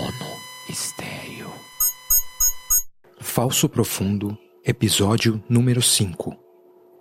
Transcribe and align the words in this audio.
Mono 0.00 0.40
Estéreo. 0.66 1.52
Falso 3.20 3.68
Profundo, 3.68 4.36
episódio 4.64 5.44
número 5.46 5.82
5. 5.82 6.34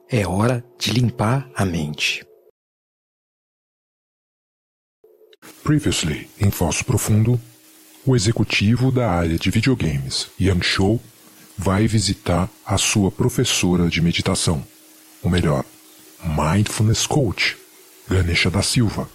É 0.10 0.28
hora 0.28 0.66
de 0.78 0.92
limpar 0.92 1.50
a 1.56 1.64
mente. 1.64 2.26
Previously, 5.64 6.30
em 6.42 6.52
Falso 6.52 6.84
Profundo, 6.84 7.40
o 8.06 8.18
executivo 8.18 8.92
da 8.92 9.10
área 9.10 9.38
de 9.38 9.50
videogames, 9.50 10.30
Yang 10.38 10.66
Shou, 10.66 11.02
vai 11.58 11.88
visitar 11.88 12.50
a 12.66 12.78
sua 12.78 13.10
professora 13.10 13.88
de 13.88 14.02
meditação, 14.02 14.62
ou 15.24 15.32
melhor, 15.32 15.64
Mindfulness 16.22 17.08
Coach, 17.08 17.58
Ganesha 18.10 18.52
da 18.52 18.62
Silva. 18.62 19.10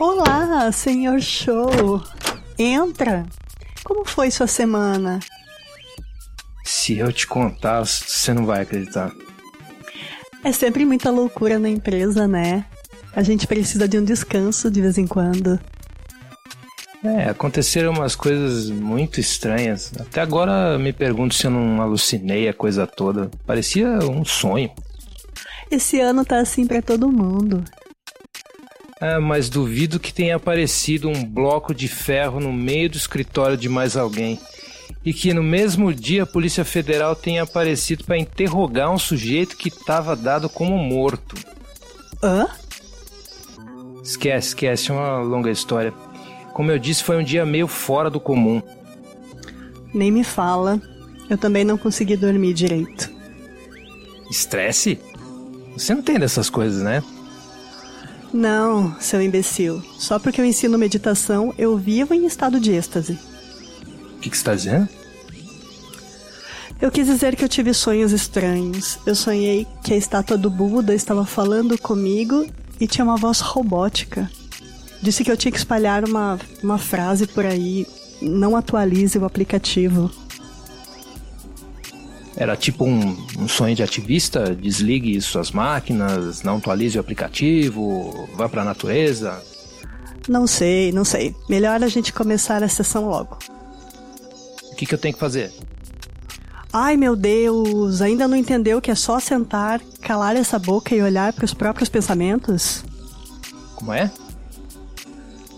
Olá, 0.00 0.72
senhor 0.72 1.20
Show. 1.20 2.02
Entra. 2.58 3.26
Como 3.84 4.02
foi 4.06 4.30
sua 4.30 4.46
semana? 4.46 5.20
Se 6.64 6.96
eu 6.96 7.12
te 7.12 7.26
contar, 7.26 7.84
você 7.84 8.32
não 8.32 8.46
vai 8.46 8.62
acreditar. 8.62 9.12
É 10.42 10.52
sempre 10.52 10.86
muita 10.86 11.10
loucura 11.10 11.58
na 11.58 11.68
empresa, 11.68 12.26
né? 12.26 12.64
A 13.14 13.22
gente 13.22 13.46
precisa 13.46 13.86
de 13.86 13.98
um 13.98 14.04
descanso 14.04 14.70
de 14.70 14.80
vez 14.80 14.96
em 14.96 15.06
quando. 15.06 15.60
É, 17.04 17.28
aconteceram 17.28 17.92
umas 17.92 18.16
coisas 18.16 18.70
muito 18.70 19.20
estranhas. 19.20 19.92
Até 20.00 20.22
agora 20.22 20.78
me 20.78 20.94
pergunto 20.94 21.34
se 21.34 21.46
eu 21.46 21.50
não 21.50 21.82
alucinei 21.82 22.48
a 22.48 22.54
coisa 22.54 22.86
toda. 22.86 23.30
Parecia 23.46 23.86
um 23.98 24.24
sonho. 24.24 24.70
Esse 25.70 26.00
ano 26.00 26.24
tá 26.24 26.40
assim 26.40 26.66
para 26.66 26.80
todo 26.80 27.12
mundo. 27.12 27.62
É, 29.00 29.18
mas 29.18 29.48
duvido 29.48 29.98
que 29.98 30.12
tenha 30.12 30.36
aparecido 30.36 31.08
um 31.08 31.24
bloco 31.24 31.74
de 31.74 31.88
ferro 31.88 32.38
no 32.38 32.52
meio 32.52 32.90
do 32.90 32.98
escritório 32.98 33.56
de 33.56 33.68
mais 33.68 33.96
alguém. 33.96 34.38
E 35.02 35.14
que 35.14 35.32
no 35.32 35.42
mesmo 35.42 35.94
dia 35.94 36.24
a 36.24 36.26
Polícia 36.26 36.64
Federal 36.66 37.16
tenha 37.16 37.42
aparecido 37.42 38.04
para 38.04 38.18
interrogar 38.18 38.92
um 38.92 38.98
sujeito 38.98 39.56
que 39.56 39.68
estava 39.68 40.14
dado 40.14 40.50
como 40.50 40.76
morto. 40.76 41.34
Hã? 42.22 42.46
Esquece, 44.02 44.48
esquece, 44.48 44.90
é 44.90 44.94
uma 44.94 45.22
longa 45.22 45.50
história. 45.50 45.94
Como 46.52 46.70
eu 46.70 46.78
disse, 46.78 47.02
foi 47.02 47.16
um 47.16 47.24
dia 47.24 47.46
meio 47.46 47.66
fora 47.66 48.10
do 48.10 48.20
comum. 48.20 48.60
Nem 49.94 50.12
me 50.12 50.22
fala. 50.22 50.78
Eu 51.30 51.38
também 51.38 51.64
não 51.64 51.78
consegui 51.78 52.16
dormir 52.16 52.52
direito. 52.52 53.10
Estresse? 54.30 55.00
Você 55.72 55.94
não 55.94 56.02
tem 56.02 56.18
dessas 56.18 56.50
coisas, 56.50 56.82
né? 56.82 57.02
Não, 58.32 58.94
seu 59.00 59.20
imbecil. 59.20 59.82
Só 59.98 60.18
porque 60.18 60.40
eu 60.40 60.44
ensino 60.44 60.78
meditação, 60.78 61.52
eu 61.58 61.76
vivo 61.76 62.14
em 62.14 62.26
estado 62.26 62.60
de 62.60 62.72
êxtase. 62.72 63.18
O 64.16 64.20
que, 64.20 64.30
que 64.30 64.36
você 64.36 64.40
está 64.40 64.54
dizendo? 64.54 64.88
Eu 66.80 66.90
quis 66.90 67.06
dizer 67.06 67.36
que 67.36 67.44
eu 67.44 67.48
tive 67.48 67.74
sonhos 67.74 68.12
estranhos. 68.12 68.98
Eu 69.04 69.14
sonhei 69.14 69.66
que 69.82 69.92
a 69.92 69.96
estátua 69.96 70.38
do 70.38 70.48
Buda 70.48 70.94
estava 70.94 71.26
falando 71.26 71.76
comigo 71.76 72.46
e 72.80 72.86
tinha 72.86 73.04
uma 73.04 73.16
voz 73.16 73.40
robótica. 73.40 74.30
Disse 75.02 75.22
que 75.22 75.30
eu 75.30 75.36
tinha 75.36 75.52
que 75.52 75.58
espalhar 75.58 76.04
uma, 76.04 76.38
uma 76.62 76.78
frase 76.78 77.26
por 77.26 77.44
aí. 77.44 77.86
Não 78.22 78.56
atualize 78.56 79.18
o 79.18 79.24
aplicativo. 79.24 80.10
Era 82.36 82.56
tipo 82.56 82.84
um, 82.84 83.16
um 83.38 83.48
sonho 83.48 83.74
de 83.74 83.82
ativista? 83.82 84.54
Desligue 84.54 85.20
suas 85.20 85.50
máquinas, 85.50 86.42
não 86.42 86.58
atualize 86.58 86.96
o 86.96 87.00
aplicativo, 87.00 88.28
vá 88.34 88.48
para 88.48 88.62
a 88.62 88.64
natureza? 88.64 89.42
Não 90.28 90.46
sei, 90.46 90.92
não 90.92 91.04
sei. 91.04 91.34
Melhor 91.48 91.82
a 91.82 91.88
gente 91.88 92.12
começar 92.12 92.62
a 92.62 92.68
sessão 92.68 93.08
logo. 93.08 93.38
O 94.72 94.76
que, 94.76 94.86
que 94.86 94.94
eu 94.94 94.98
tenho 94.98 95.14
que 95.14 95.20
fazer? 95.20 95.52
Ai 96.72 96.96
meu 96.96 97.16
Deus, 97.16 98.00
ainda 98.00 98.28
não 98.28 98.36
entendeu 98.36 98.80
que 98.80 98.92
é 98.92 98.94
só 98.94 99.18
sentar, 99.18 99.80
calar 100.00 100.36
essa 100.36 100.56
boca 100.58 100.94
e 100.94 101.02
olhar 101.02 101.32
para 101.32 101.44
os 101.44 101.52
próprios 101.52 101.88
pensamentos? 101.88 102.84
Como 103.74 103.92
é? 103.92 104.10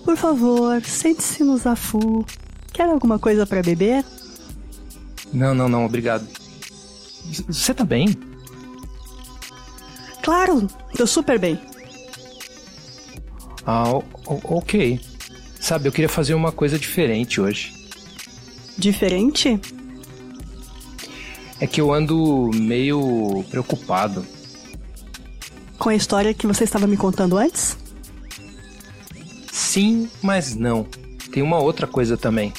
Por 0.05 0.17
favor, 0.17 0.83
sente-se 0.83 1.45
no 1.45 1.57
Zafu. 1.59 2.25
Quer 2.73 2.89
alguma 2.89 3.19
coisa 3.19 3.47
para 3.47 3.63
beber? 3.63 4.05
Não, 5.33 5.55
não, 5.55 5.69
não, 5.69 5.85
obrigado. 5.85 6.27
Você 7.49 7.73
tá 7.73 7.85
bem? 7.85 8.17
Claro, 10.23 10.67
tô 10.97 11.07
super 11.07 11.39
bem. 11.39 11.61
Ah, 13.67 13.85
ok. 14.27 15.01
Sabe, 15.61 15.89
eu 15.89 15.93
queria 15.93 16.09
fazer 16.09 16.35
uma 16.35 16.53
coisa 16.53 16.79
diferente 16.79 17.41
hoje. 17.41 17.73
Diferente? 18.77 19.61
É 21.61 21.67
que 21.67 21.81
eu 21.81 21.93
ando 21.93 22.51
meio 22.55 23.45
preocupado. 23.51 24.27
Com 25.79 25.89
a 25.89 25.95
história 25.95 26.35
que 26.35 26.47
você 26.47 26.65
estava 26.65 26.87
me 26.87 26.97
contando 26.97 27.39
antes? 27.39 27.77
Sim, 29.51 30.09
mas 30.21 30.55
não. 30.55 30.85
Tem 31.33 31.43
uma 31.43 31.59
outra 31.59 31.87
coisa 31.87 32.17
também. 32.17 32.53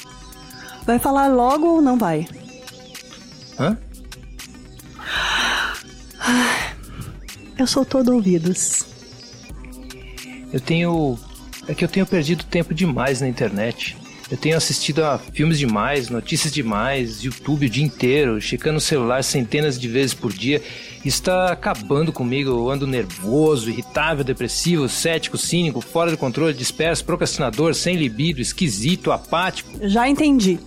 Vai 0.85 0.99
falar 0.99 1.27
logo 1.27 1.67
ou 1.67 1.81
não 1.81 1.97
vai? 1.97 2.27
Hã? 3.59 3.77
Eu 7.63 7.67
sou 7.67 7.85
todo 7.85 8.13
ouvidos. 8.13 8.85
Eu 10.51 10.59
tenho. 10.59 11.17
É 11.65 11.73
que 11.73 11.85
eu 11.85 11.87
tenho 11.87 12.05
perdido 12.05 12.43
tempo 12.43 12.73
demais 12.73 13.21
na 13.21 13.27
internet. 13.29 13.95
Eu 14.29 14.35
tenho 14.35 14.57
assistido 14.57 15.01
a 15.01 15.17
filmes 15.17 15.59
demais, 15.59 16.09
notícias 16.09 16.51
demais, 16.51 17.23
YouTube 17.23 17.67
o 17.67 17.69
dia 17.69 17.85
inteiro, 17.85 18.41
checando 18.41 18.79
o 18.79 18.81
celular 18.81 19.23
centenas 19.23 19.79
de 19.79 19.87
vezes 19.87 20.13
por 20.13 20.33
dia. 20.33 20.61
Isso 21.05 21.19
está 21.19 21.53
acabando 21.53 22.11
comigo. 22.11 22.49
Eu 22.49 22.69
ando 22.69 22.85
nervoso, 22.85 23.69
irritável, 23.69 24.25
depressivo, 24.25 24.89
cético, 24.89 25.37
cínico, 25.37 25.79
fora 25.79 26.11
de 26.11 26.17
controle, 26.17 26.53
disperso, 26.53 27.05
procrastinador, 27.05 27.73
sem 27.73 27.95
libido, 27.95 28.41
esquisito, 28.41 29.09
apático. 29.09 29.69
Já 29.87 30.09
entendi. 30.09 30.59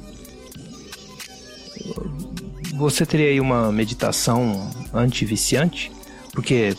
Você 2.74 3.04
teria 3.04 3.28
aí 3.28 3.38
uma 3.38 3.70
meditação 3.70 4.70
anti-viciante? 4.94 5.94
Porque, 6.36 6.76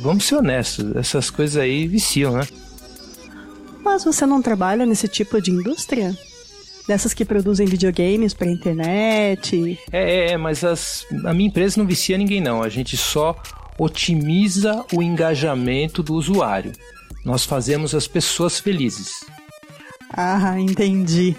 vamos 0.00 0.24
ser 0.24 0.36
honestos, 0.36 0.94
essas 0.96 1.30
coisas 1.30 1.56
aí 1.56 1.86
viciam, 1.86 2.32
né? 2.32 2.46
Mas 3.82 4.04
você 4.04 4.26
não 4.26 4.42
trabalha 4.42 4.84
nesse 4.86 5.08
tipo 5.08 5.40
de 5.40 5.50
indústria? 5.50 6.16
Dessas 6.86 7.14
que 7.14 7.24
produzem 7.24 7.66
videogames 7.66 8.34
pra 8.34 8.50
internet? 8.50 9.78
É, 9.92 10.28
é, 10.30 10.32
é, 10.32 10.36
mas 10.36 10.64
as- 10.64 11.06
a 11.24 11.32
minha 11.32 11.48
empresa 11.48 11.78
não 11.80 11.86
vicia 11.86 12.18
ninguém, 12.18 12.40
não. 12.40 12.62
A 12.62 12.68
gente 12.68 12.96
só 12.96 13.40
otimiza 13.78 14.84
o 14.92 15.02
engajamento 15.02 16.02
do 16.02 16.14
usuário. 16.14 16.72
Nós 17.24 17.44
fazemos 17.44 17.94
as 17.94 18.06
pessoas 18.08 18.58
felizes. 18.58 19.20
Ah, 20.12 20.58
entendi. 20.58 21.36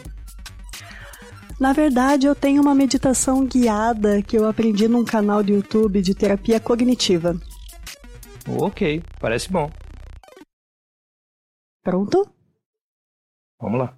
Na 1.59 1.73
verdade, 1.73 2.25
eu 2.25 2.33
tenho 2.33 2.61
uma 2.61 2.73
meditação 2.73 3.45
guiada 3.45 4.21
que 4.21 4.37
eu 4.37 4.47
aprendi 4.47 4.87
num 4.87 5.03
canal 5.03 5.43
do 5.43 5.51
YouTube 5.51 6.01
de 6.01 6.15
terapia 6.15 6.59
cognitiva. 6.59 7.35
Ok, 8.47 9.03
parece 9.19 9.51
bom. 9.51 9.69
Pronto? 11.83 12.27
Vamos 13.59 13.79
lá. 13.79 13.97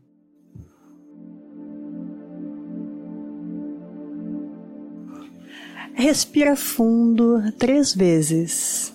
Respira 5.95 6.55
fundo 6.55 7.51
três 7.57 7.93
vezes. 7.93 8.93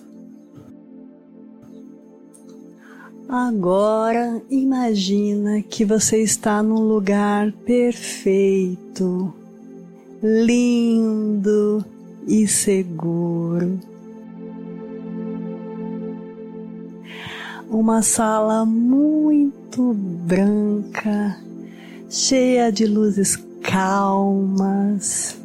Agora 3.27 4.41
imagina 4.49 5.61
que 5.61 5.85
você 5.85 6.21
está 6.21 6.63
num 6.63 6.81
lugar 6.81 7.51
perfeito, 7.51 9.33
lindo 10.21 11.85
e 12.27 12.47
seguro. 12.47 13.79
Uma 17.71 18.01
sala 18.01 18.65
muito 18.65 19.93
branca, 19.93 21.37
cheia 22.09 22.71
de 22.71 22.87
luzes 22.87 23.35
calmas. 23.61 25.39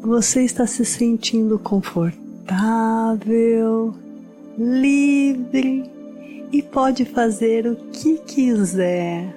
Você 0.00 0.42
está 0.42 0.64
se 0.64 0.84
sentindo 0.84 1.58
confortável, 1.58 3.92
livre 4.56 5.90
e 6.52 6.62
pode 6.62 7.04
fazer 7.04 7.66
o 7.66 7.74
que 7.90 8.18
quiser. 8.18 9.34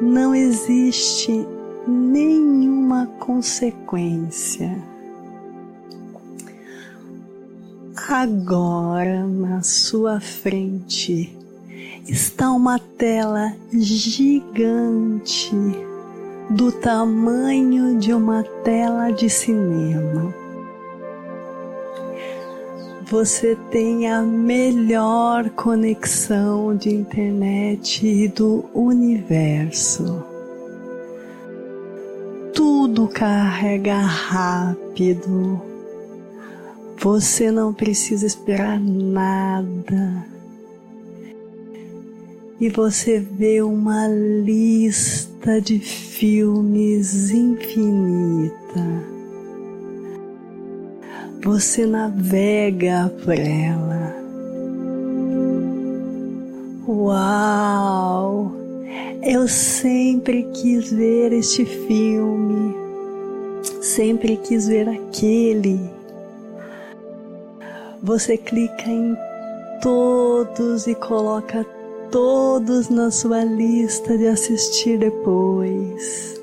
Não 0.00 0.32
existe 0.32 1.44
nenhuma 1.88 3.08
consequência. 3.18 4.93
Agora 8.06 9.24
na 9.24 9.62
sua 9.62 10.20
frente 10.20 11.34
está 12.06 12.50
uma 12.50 12.78
tela 12.78 13.56
gigante 13.72 15.50
do 16.50 16.70
tamanho 16.70 17.98
de 17.98 18.12
uma 18.12 18.42
tela 18.62 19.10
de 19.10 19.30
cinema. 19.30 20.34
Você 23.06 23.56
tem 23.70 24.10
a 24.10 24.20
melhor 24.20 25.48
conexão 25.48 26.76
de 26.76 26.94
internet 26.94 28.28
do 28.28 28.66
universo. 28.74 30.22
Tudo 32.52 33.08
carrega 33.08 33.96
rápido. 33.96 35.73
Você 37.04 37.50
não 37.50 37.74
precisa 37.74 38.24
esperar 38.24 38.80
nada 38.80 40.24
e 42.58 42.70
você 42.70 43.20
vê 43.20 43.60
uma 43.60 44.08
lista 44.08 45.60
de 45.60 45.78
filmes 45.80 47.30
infinita. 47.30 49.04
Você 51.42 51.84
navega 51.84 53.14
por 53.22 53.38
ela. 53.38 54.16
Uau! 56.88 58.50
Eu 59.22 59.46
sempre 59.46 60.44
quis 60.54 60.90
ver 60.90 61.34
este 61.34 61.66
filme, 61.66 62.74
sempre 63.82 64.38
quis 64.38 64.66
ver 64.66 64.88
aquele. 64.88 65.78
Você 68.04 68.36
clica 68.36 68.90
em 68.90 69.16
todos 69.80 70.86
e 70.86 70.94
coloca 70.94 71.64
todos 72.10 72.90
na 72.90 73.10
sua 73.10 73.42
lista 73.42 74.18
de 74.18 74.26
assistir 74.26 74.98
depois. 74.98 76.38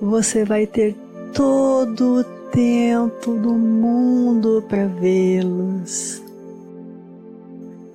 Você 0.00 0.44
vai 0.44 0.64
ter 0.64 0.94
todo 1.34 2.20
o 2.20 2.24
tempo 2.52 3.32
do 3.32 3.52
mundo 3.54 4.62
para 4.68 4.86
vê-los. 4.86 6.22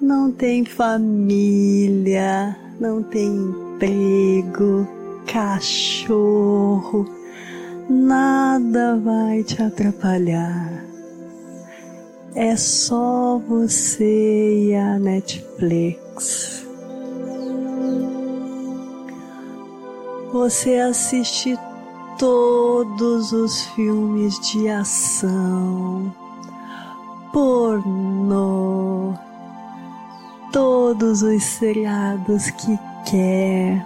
Não 0.02 0.34
tem 0.34 0.66
família, 0.66 2.58
não 2.78 3.02
tem 3.02 3.38
emprego, 3.38 4.86
cachorro, 5.26 7.10
nada 7.90 8.98
vai 8.98 9.46
te 9.46 9.64
atrapalhar 9.64 10.81
é 12.36 12.56
só 12.56 13.38
você 13.38 14.68
e 14.68 14.76
a 14.76 14.98
Netflix. 15.00 16.66
Você 20.32 20.76
assiste 20.76 21.58
todos 22.18 23.34
os 23.34 23.64
filmes 23.76 24.40
de 24.40 24.70
ação, 24.70 26.14
pornô, 27.34 29.14
todos 30.54 31.22
os 31.22 31.44
seriados 31.44 32.50
que 32.52 32.80
quer. 33.10 33.86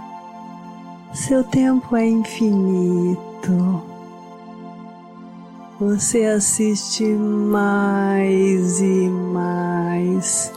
Seu 1.13 1.43
tempo 1.43 1.95
é 1.95 2.07
infinito 2.07 3.94
você 5.79 6.23
assiste 6.25 7.03
mais 7.03 8.79
e 8.79 9.09
mais. 9.09 10.51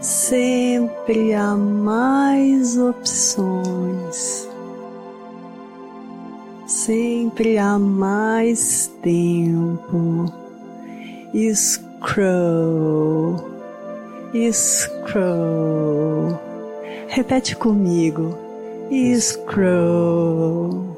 Sempre 0.00 1.34
há 1.34 1.54
mais 1.54 2.78
opções. 2.78 4.48
Sempre 6.66 7.58
há 7.58 7.78
mais 7.78 8.86
tempo. 9.02 10.32
Scroll, 11.54 13.36
scroll. 14.52 16.38
Repete 17.08 17.56
comigo. 17.56 18.38
Scroll. 19.20 20.93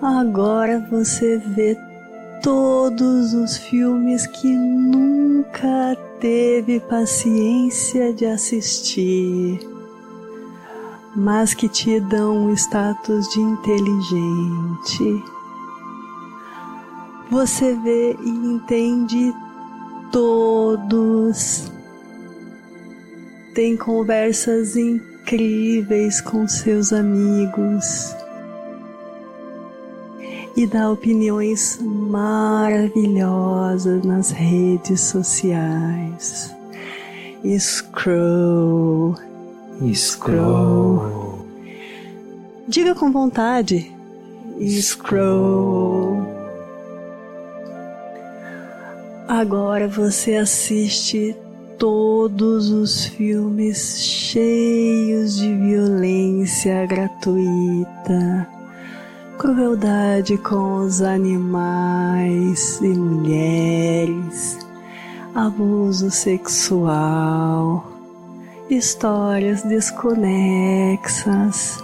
Agora 0.00 0.78
você 0.88 1.38
vê 1.38 1.76
todos 2.40 3.34
os 3.34 3.56
filmes 3.56 4.28
que 4.28 4.54
nunca 4.54 5.96
teve 6.20 6.78
paciência 6.78 8.12
de 8.14 8.24
assistir, 8.24 9.58
mas 11.16 11.52
que 11.52 11.68
te 11.68 11.98
dão 11.98 12.46
um 12.46 12.52
status 12.54 13.28
de 13.30 13.40
inteligente. 13.40 15.24
Você 17.28 17.74
vê 17.74 18.16
e 18.22 18.28
entende 18.28 19.34
todos. 20.12 21.72
Tem 23.52 23.76
conversas 23.76 24.76
incríveis 24.76 26.20
com 26.20 26.46
seus 26.46 26.92
amigos 26.92 28.14
e 30.58 30.66
dá 30.66 30.90
opiniões 30.90 31.78
maravilhosas 31.80 34.02
nas 34.02 34.32
redes 34.32 35.02
sociais. 35.02 36.52
Scroll. 37.56 39.14
Scroll. 39.94 41.46
Diga 42.66 42.96
com 42.96 43.12
vontade. 43.12 43.94
Scroll. 44.60 46.26
Agora 49.28 49.86
você 49.86 50.34
assiste 50.34 51.36
todos 51.78 52.70
os 52.70 53.04
filmes 53.04 54.02
cheios 54.02 55.36
de 55.36 55.54
violência 55.54 56.84
gratuita 56.86 58.57
crueldade 59.38 60.36
com 60.38 60.80
os 60.80 61.00
animais 61.00 62.80
e 62.82 62.88
mulheres, 62.88 64.58
abuso 65.32 66.10
sexual, 66.10 67.86
histórias 68.68 69.62
desconexas. 69.62 71.78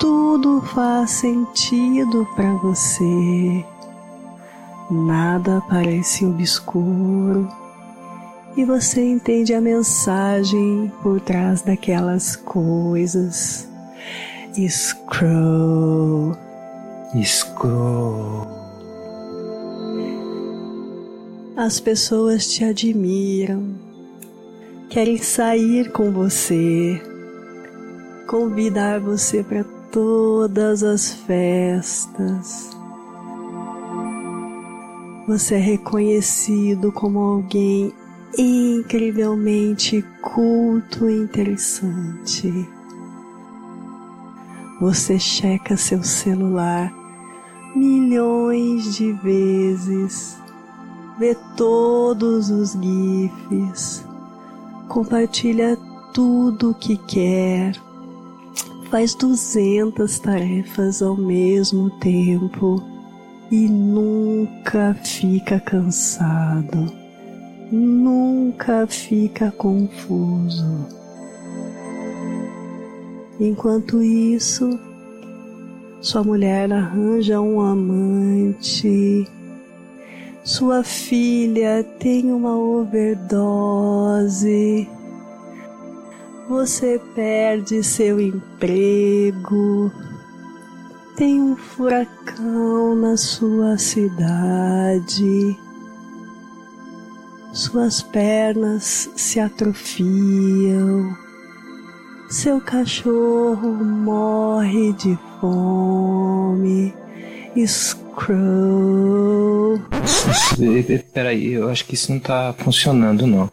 Tudo 0.00 0.60
faz 0.62 1.12
sentido 1.12 2.26
para 2.34 2.52
você. 2.54 3.64
Nada 4.90 5.62
parece 5.68 6.26
obscuro 6.26 7.48
e 8.56 8.64
você 8.64 9.00
entende 9.00 9.54
a 9.54 9.60
mensagem 9.60 10.90
por 11.04 11.20
trás 11.20 11.62
daquelas 11.62 12.34
coisas. 12.34 13.70
Scroll. 14.54 16.36
Scroll. 17.24 18.46
As 21.56 21.80
pessoas 21.80 22.46
te 22.46 22.64
admiram, 22.64 23.74
querem 24.90 25.16
sair 25.16 25.90
com 25.92 26.12
você, 26.12 27.00
convidar 28.26 29.00
você 29.00 29.42
para 29.42 29.64
todas 29.90 30.82
as 30.82 31.12
festas. 31.12 32.70
Você 35.26 35.54
é 35.54 35.58
reconhecido 35.58 36.92
como 36.92 37.18
alguém 37.18 37.92
incrivelmente 38.36 40.04
culto 40.20 41.08
e 41.08 41.18
interessante. 41.18 42.68
Você 44.82 45.16
checa 45.16 45.76
seu 45.76 46.02
celular 46.02 46.92
milhões 47.72 48.96
de 48.96 49.12
vezes, 49.12 50.36
vê 51.20 51.36
todos 51.56 52.50
os 52.50 52.72
GIFs, 52.72 54.04
compartilha 54.88 55.78
tudo 56.12 56.70
o 56.70 56.74
que 56.74 56.96
quer, 56.96 57.76
faz 58.90 59.14
200 59.14 60.18
tarefas 60.18 61.00
ao 61.00 61.16
mesmo 61.16 61.88
tempo 62.00 62.82
e 63.52 63.68
nunca 63.68 64.94
fica 64.94 65.60
cansado, 65.60 66.92
nunca 67.70 68.84
fica 68.88 69.52
confuso 69.52 71.01
Enquanto 73.40 74.02
isso, 74.02 74.78
sua 76.00 76.22
mulher 76.24 76.72
arranja 76.72 77.40
um 77.40 77.60
amante. 77.60 79.26
Sua 80.44 80.82
filha 80.82 81.84
tem 82.00 82.32
uma 82.32 82.56
overdose. 82.58 83.28
Você 86.48 87.00
perde 87.14 87.84
seu 87.84 88.20
emprego. 88.20 89.92
Tem 91.16 91.40
um 91.40 91.56
furacão 91.56 92.96
na 92.96 93.16
sua 93.16 93.78
cidade. 93.78 95.56
Suas 97.52 98.02
pernas 98.02 99.08
se 99.14 99.38
atrofiam. 99.38 101.21
Seu 102.32 102.62
cachorro 102.62 103.84
morre 103.84 104.94
de 104.94 105.18
fome. 105.38 106.94
Scroll. 107.66 109.78
Peraí, 111.12 111.52
eu 111.52 111.68
acho 111.68 111.84
que 111.84 111.92
isso 111.92 112.10
não 112.10 112.18
tá 112.18 112.54
funcionando, 112.54 113.26
não. 113.26 113.52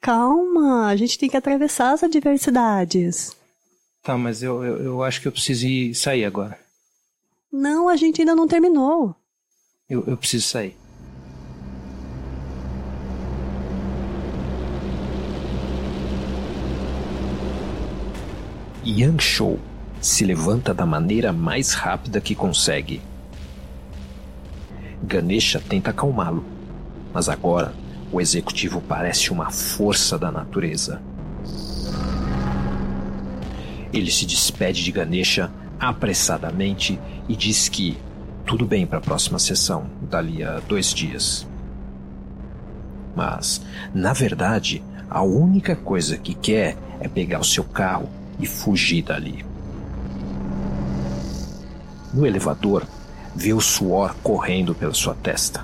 Calma, 0.00 0.86
a 0.86 0.96
gente 0.96 1.18
tem 1.18 1.28
que 1.28 1.36
atravessar 1.36 1.92
as 1.92 2.02
adversidades. 2.02 3.36
Tá, 4.02 4.16
mas 4.16 4.42
eu, 4.42 4.64
eu, 4.64 4.84
eu 4.84 5.02
acho 5.02 5.20
que 5.20 5.28
eu 5.28 5.32
preciso 5.32 5.66
ir 5.66 5.94
sair 5.94 6.24
agora. 6.24 6.58
Não, 7.52 7.86
a 7.86 7.96
gente 7.96 8.22
ainda 8.22 8.34
não 8.34 8.48
terminou. 8.48 9.14
Eu, 9.86 10.04
eu 10.06 10.16
preciso 10.16 10.48
sair. 10.48 10.74
Yang 18.88 19.22
Shou 19.22 19.58
se 20.00 20.24
levanta 20.24 20.72
da 20.72 20.86
maneira 20.86 21.30
mais 21.30 21.74
rápida 21.74 22.22
que 22.22 22.34
consegue. 22.34 23.02
Ganesha 25.02 25.60
tenta 25.60 25.90
acalmá-lo, 25.90 26.42
mas 27.12 27.28
agora 27.28 27.74
o 28.10 28.18
executivo 28.18 28.80
parece 28.80 29.30
uma 29.30 29.50
força 29.50 30.18
da 30.18 30.32
natureza. 30.32 31.02
Ele 33.92 34.10
se 34.10 34.24
despede 34.24 34.82
de 34.82 34.90
Ganesha 34.90 35.50
apressadamente 35.78 36.98
e 37.28 37.36
diz 37.36 37.68
que 37.68 37.98
tudo 38.46 38.64
bem 38.64 38.86
para 38.86 39.00
a 39.00 39.02
próxima 39.02 39.38
sessão, 39.38 39.84
dali 40.00 40.42
a 40.42 40.60
dois 40.60 40.94
dias. 40.94 41.46
Mas, 43.14 43.60
na 43.92 44.14
verdade, 44.14 44.82
a 45.10 45.22
única 45.22 45.76
coisa 45.76 46.16
que 46.16 46.32
quer 46.32 46.74
é 47.00 47.06
pegar 47.06 47.38
o 47.38 47.44
seu 47.44 47.64
carro 47.64 48.08
e 48.38 48.46
fugir 48.46 49.02
dali. 49.02 49.44
No 52.12 52.26
elevador, 52.26 52.86
vê 53.34 53.52
o 53.52 53.60
suor 53.60 54.14
correndo 54.22 54.74
pela 54.74 54.94
sua 54.94 55.14
testa. 55.14 55.62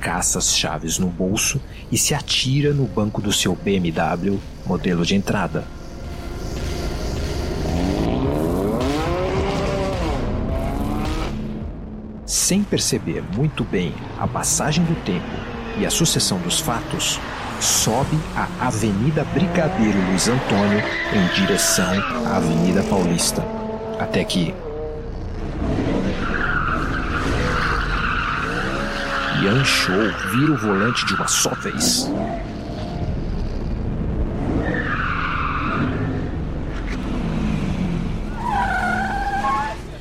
Caça 0.00 0.38
as 0.38 0.56
chaves 0.56 0.98
no 0.98 1.08
bolso 1.08 1.60
e 1.90 1.98
se 1.98 2.14
atira 2.14 2.72
no 2.72 2.84
banco 2.84 3.20
do 3.20 3.32
seu 3.32 3.54
BMW, 3.54 4.38
modelo 4.66 5.04
de 5.04 5.14
entrada. 5.14 5.64
Sem 12.26 12.62
perceber 12.62 13.22
muito 13.34 13.64
bem 13.64 13.94
a 14.18 14.26
passagem 14.26 14.84
do 14.84 14.94
tempo 15.04 15.24
e 15.78 15.86
a 15.86 15.90
sucessão 15.90 16.38
dos 16.38 16.60
fatos, 16.60 17.18
sobe 17.60 18.18
a 18.36 18.66
Avenida 18.66 19.24
Brigadeiro 19.32 19.98
Luiz 20.10 20.28
Antônio 20.28 20.82
em 21.12 21.34
direção 21.34 21.92
à 22.26 22.36
Avenida 22.36 22.82
Paulista, 22.84 23.44
até 23.98 24.24
que 24.24 24.54
Yan 29.42 29.62
vira 30.32 30.52
o 30.52 30.56
volante 30.56 31.04
de 31.04 31.14
uma 31.14 31.28
só 31.28 31.50
vez. 31.54 32.10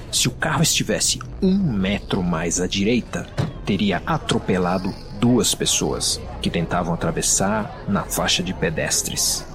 Se 0.09 0.29
o 0.29 0.31
carro 0.31 0.63
estivesse 0.63 1.19
um 1.41 1.57
metro 1.57 2.23
mais 2.23 2.61
à 2.61 2.67
direita, 2.67 3.27
teria 3.65 4.01
atropelado 4.05 4.93
duas 5.23 5.55
pessoas 5.55 6.19
que 6.41 6.49
tentavam 6.49 6.93
atravessar 6.93 7.85
na 7.87 8.03
faixa 8.03 8.43
de 8.43 8.53
pedestres. 8.53 9.45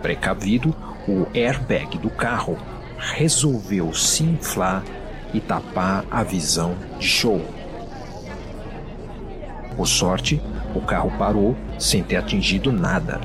Precavido, 0.00 0.74
o 1.06 1.26
airbag 1.34 1.98
do 1.98 2.08
carro 2.08 2.56
resolveu 2.96 3.92
se 3.92 4.22
inflar 4.22 4.82
e 5.34 5.40
tapar 5.40 6.06
a 6.10 6.22
visão 6.22 6.74
de 6.98 7.06
Show. 7.06 7.38
Por 9.76 9.86
sorte, 9.86 10.40
o 10.74 10.80
carro 10.80 11.12
parou 11.18 11.54
sem 11.78 12.02
ter 12.02 12.16
atingido 12.16 12.72
nada. 12.72 13.20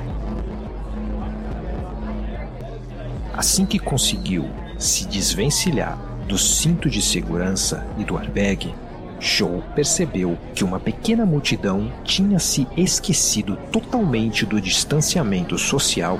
Assim 3.32 3.64
que 3.64 3.78
conseguiu 3.78 4.50
se 4.78 5.06
desvencilhar 5.06 5.96
do 6.28 6.36
cinto 6.36 6.90
de 6.90 7.00
segurança 7.00 7.86
e 7.96 8.04
do 8.04 8.18
airbag, 8.18 8.74
Show 9.20 9.62
percebeu 9.74 10.38
que 10.54 10.64
uma 10.64 10.80
pequena 10.80 11.26
multidão 11.26 11.92
tinha 12.04 12.38
se 12.38 12.66
esquecido 12.76 13.56
totalmente 13.70 14.46
do 14.46 14.60
distanciamento 14.60 15.58
social 15.58 16.18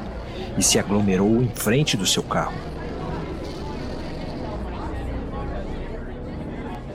e 0.57 0.63
se 0.63 0.79
aglomerou 0.79 1.43
em 1.43 1.49
frente 1.49 1.97
do 1.97 2.07
seu 2.07 2.23
carro. 2.23 2.55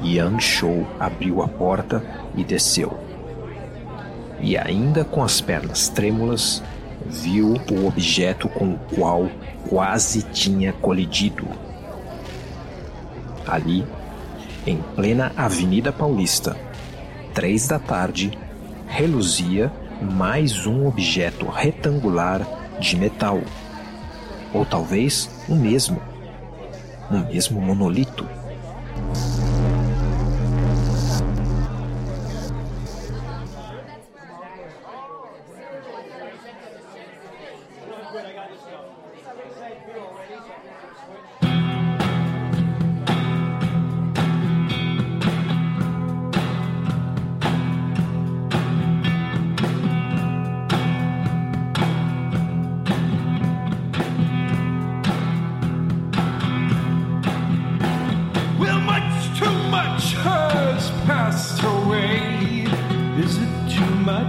Yang 0.03 0.43
Shou 0.43 0.87
abriu 0.99 1.41
a 1.41 1.47
porta 1.47 2.03
e 2.35 2.43
desceu 2.43 3.05
e, 4.45 4.57
ainda 4.57 5.03
com 5.03 5.23
as 5.23 5.41
pernas 5.41 5.89
trêmulas, 5.89 6.61
viu 7.05 7.55
o 7.71 7.87
objeto 7.87 8.47
com 8.47 8.73
o 8.73 8.79
qual 8.95 9.27
quase 9.67 10.21
tinha 10.21 10.71
colidido. 10.73 11.47
Ali, 13.47 13.85
em 14.65 14.77
plena 14.95 15.31
Avenida 15.37 15.91
Paulista, 15.91 16.57
três 17.33 17.67
da 17.67 17.77
tarde, 17.77 18.37
reluzia 18.87 19.71
mais 20.01 20.65
um 20.65 20.87
objeto 20.87 21.45
retangular 21.47 22.41
de 22.79 22.97
metal. 22.97 23.41
Ou 24.53 24.65
talvez 24.65 25.29
o 25.47 25.55
mesmo. 25.55 26.01
O 27.11 27.17
mesmo 27.17 27.61
monolito. 27.61 28.27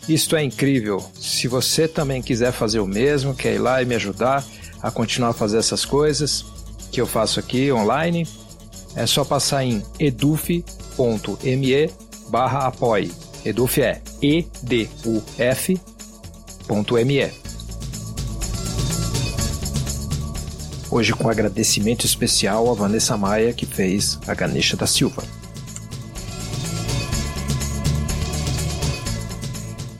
Isto 0.09 0.35
é 0.35 0.43
incrível. 0.43 0.99
Se 1.15 1.47
você 1.47 1.87
também 1.87 2.21
quiser 2.21 2.51
fazer 2.51 2.79
o 2.79 2.87
mesmo, 2.87 3.35
quer 3.35 3.53
ir 3.53 3.59
lá 3.59 3.81
e 3.81 3.85
me 3.85 3.95
ajudar 3.95 4.43
a 4.81 4.89
continuar 4.89 5.29
a 5.29 5.33
fazer 5.33 5.59
essas 5.59 5.85
coisas 5.85 6.43
que 6.91 6.99
eu 6.99 7.05
faço 7.05 7.39
aqui 7.39 7.71
online, 7.71 8.27
é 8.95 9.05
só 9.05 9.23
passar 9.23 9.63
em 9.63 9.83
eduf.me 9.99 10.63
barra 12.29 12.67
apoie. 12.67 13.11
Eduf 13.45 13.81
é 13.81 14.01
eduf.me. 14.21 15.79
Hoje 20.91 21.13
com 21.13 21.29
agradecimento 21.29 22.05
especial 22.05 22.69
a 22.69 22.73
Vanessa 22.73 23.15
Maia 23.15 23.53
que 23.53 23.65
fez 23.65 24.19
a 24.27 24.33
Ganesha 24.33 24.75
da 24.75 24.87
Silva. 24.87 25.23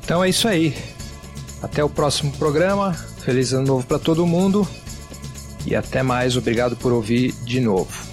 Então 0.03 0.23
é 0.23 0.29
isso 0.29 0.47
aí. 0.47 0.75
Até 1.61 1.83
o 1.83 1.89
próximo 1.89 2.31
programa. 2.31 2.93
Feliz 3.23 3.53
ano 3.53 3.67
novo 3.67 3.85
para 3.85 3.99
todo 3.99 4.25
mundo. 4.25 4.67
E 5.67 5.75
até 5.75 6.01
mais. 6.01 6.35
Obrigado 6.35 6.75
por 6.75 6.91
ouvir 6.91 7.31
de 7.43 7.59
novo. 7.59 8.08